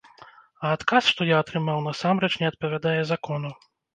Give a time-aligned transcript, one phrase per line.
[0.63, 3.55] А адказ, што я атрымаў, насамрэч не адпавядае закону.